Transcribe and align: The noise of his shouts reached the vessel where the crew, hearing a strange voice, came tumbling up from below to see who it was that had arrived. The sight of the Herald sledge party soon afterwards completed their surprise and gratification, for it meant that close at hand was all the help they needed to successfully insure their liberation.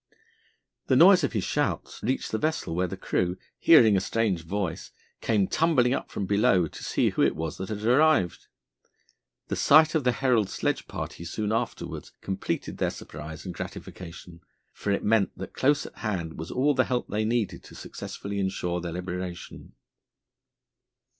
The 0.87 0.95
noise 0.95 1.23
of 1.23 1.33
his 1.33 1.43
shouts 1.43 2.01
reached 2.01 2.31
the 2.31 2.39
vessel 2.39 2.73
where 2.73 2.87
the 2.87 2.97
crew, 2.97 3.37
hearing 3.59 3.95
a 3.95 3.99
strange 4.01 4.41
voice, 4.41 4.89
came 5.21 5.45
tumbling 5.47 5.93
up 5.93 6.09
from 6.09 6.25
below 6.25 6.67
to 6.67 6.83
see 6.83 7.11
who 7.11 7.21
it 7.21 7.35
was 7.35 7.57
that 7.57 7.69
had 7.69 7.83
arrived. 7.83 8.47
The 9.49 9.55
sight 9.55 9.93
of 9.93 10.03
the 10.03 10.13
Herald 10.13 10.49
sledge 10.49 10.87
party 10.87 11.23
soon 11.23 11.51
afterwards 11.51 12.13
completed 12.19 12.79
their 12.79 12.89
surprise 12.89 13.45
and 13.45 13.53
gratification, 13.53 14.41
for 14.73 14.91
it 14.91 15.03
meant 15.03 15.37
that 15.37 15.53
close 15.53 15.85
at 15.85 15.97
hand 15.99 16.35
was 16.35 16.49
all 16.49 16.73
the 16.73 16.85
help 16.85 17.07
they 17.07 17.23
needed 17.23 17.63
to 17.65 17.75
successfully 17.75 18.39
insure 18.39 18.81
their 18.81 18.93
liberation. 18.93 19.73